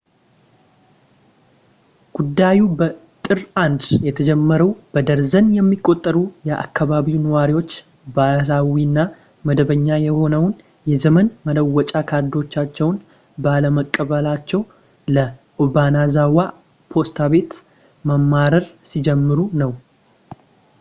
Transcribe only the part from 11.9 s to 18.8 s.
ካርዶቻቸውን ባለመቀበላቸው ለobanazawa ፖስታ ቤት ማማረር